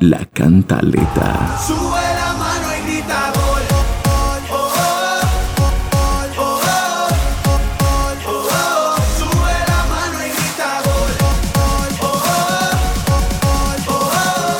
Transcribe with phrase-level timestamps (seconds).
[0.00, 1.56] La cantaleta.
[1.66, 3.62] Sube la mano y grita gol.
[9.66, 11.08] La mano y grita gol.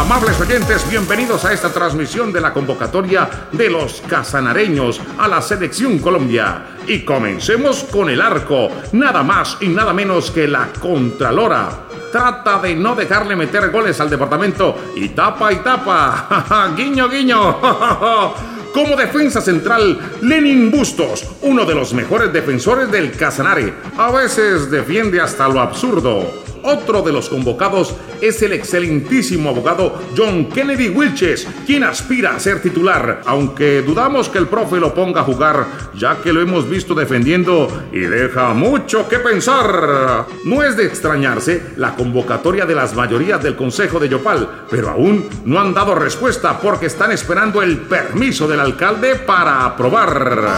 [0.00, 5.98] Amables oyentes, bienvenidos a esta transmisión de la convocatoria de los casanareños a la Selección
[5.98, 6.78] Colombia.
[6.86, 11.87] Y comencemos con el arco, nada más y nada menos que la Contralora.
[12.10, 16.72] Trata de no dejarle meter goles al departamento y tapa y tapa.
[16.76, 17.58] guiño, guiño.
[18.72, 23.74] Como defensa central, Lenin Bustos, uno de los mejores defensores del Casanare.
[23.96, 26.47] A veces defiende hasta lo absurdo.
[26.62, 32.60] Otro de los convocados es el excelentísimo abogado John Kennedy Wilches, quien aspira a ser
[32.60, 36.94] titular, aunque dudamos que el profe lo ponga a jugar, ya que lo hemos visto
[36.94, 40.26] defendiendo y deja mucho que pensar.
[40.44, 45.28] No es de extrañarse la convocatoria de las mayorías del Consejo de Yopal, pero aún
[45.44, 50.48] no han dado respuesta porque están esperando el permiso del alcalde para aprobar.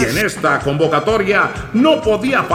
[0.00, 2.46] Y en esta convocatoria no podía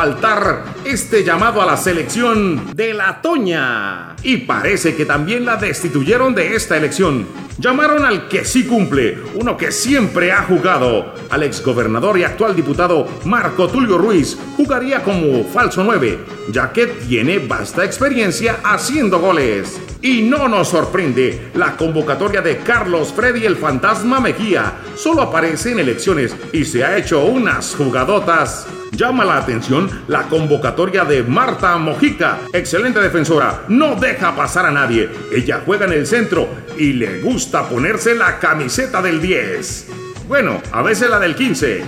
[0.84, 4.16] este llamado a la selección de la Toña.
[4.22, 7.26] Y parece que también la destituyeron de esta elección.
[7.58, 11.14] Llamaron al que sí cumple, uno que siempre ha jugado.
[11.30, 16.20] Al exgobernador y actual diputado Marco Tulio Ruiz jugaría como falso 9,
[16.52, 19.80] ya que tiene vasta experiencia haciendo goles.
[20.02, 25.80] Y no nos sorprende, la convocatoria de Carlos Freddy el Fantasma Mejía solo aparece en
[25.80, 28.68] elecciones y se ha hecho unas jugadotas.
[28.96, 35.10] Llama la atención la convocatoria de Marta Mojica, excelente defensora, no deja pasar a nadie.
[35.32, 39.88] Ella juega en el centro y le gusta ponerse la camiseta del 10.
[40.28, 41.84] Bueno, a veces la del 15.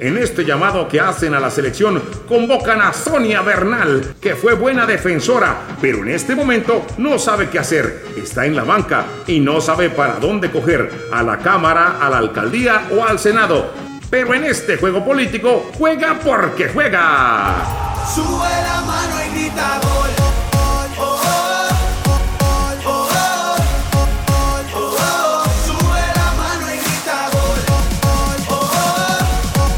[0.00, 4.84] En este llamado que hacen a la selección, convocan a Sonia Bernal, que fue buena
[4.84, 8.04] defensora, pero en este momento no sabe qué hacer.
[8.18, 12.18] Está en la banca y no sabe para dónde coger, a la Cámara, a la
[12.18, 13.89] Alcaldía o al Senado.
[14.10, 17.64] Pero en este juego político, juega porque juega.
[18.12, 20.10] Sube la mano y grita gol.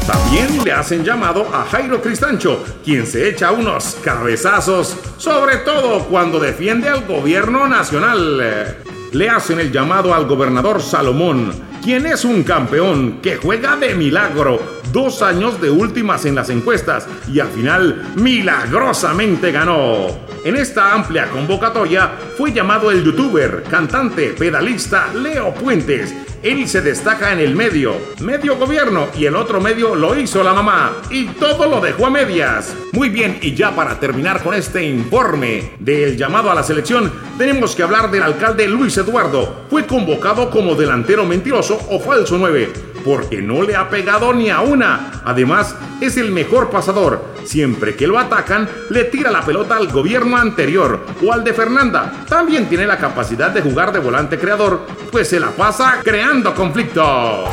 [0.07, 6.39] También le hacen llamado a Jairo Cristancho, quien se echa unos cabezazos, sobre todo cuando
[6.39, 8.77] defiende al gobierno nacional.
[9.11, 11.53] Le hacen el llamado al gobernador Salomón,
[11.83, 14.59] quien es un campeón que juega de milagro,
[14.93, 20.07] dos años de últimas en las encuestas y al final milagrosamente ganó.
[20.45, 26.32] En esta amplia convocatoria fue llamado el youtuber, cantante, pedalista Leo Puentes.
[26.43, 30.51] Él se destaca en el medio, medio gobierno y el otro medio lo hizo la
[30.51, 32.75] mamá y todo lo dejó a medias.
[32.91, 37.77] Muy bien, y ya para terminar con este informe del llamado a la selección, tenemos
[37.77, 39.63] que hablar del alcalde Luis Eduardo.
[39.69, 42.73] Fue convocado como delantero mentiroso o falso 9
[43.05, 45.21] porque no le ha pegado ni a una.
[45.25, 47.32] Además, es el mejor pasador.
[47.45, 52.25] Siempre que lo atacan, le tira la pelota al gobierno anterior o al de Fernanda.
[52.27, 57.45] También tiene la capacidad de jugar de volante creador, pues se la pasa creando conflicto.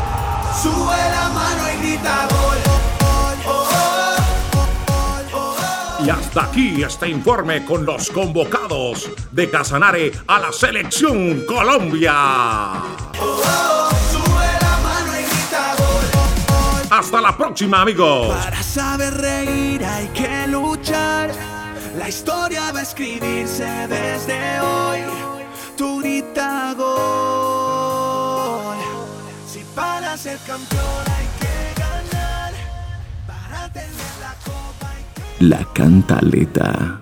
[0.62, 2.58] Sube la mano y grita gol.
[6.02, 12.14] Y hasta aquí este informe con los convocados de Casanare a la selección Colombia.
[17.10, 18.28] Hasta la próxima, amigos.
[18.28, 21.32] Para saber reír hay que luchar.
[21.98, 25.00] La historia va a escribirse desde hoy.
[25.76, 28.76] Grita gol.
[29.44, 32.52] Si para ser campeón hay que ganar.
[33.26, 36.96] Para tener la copa hay que La cantaleta.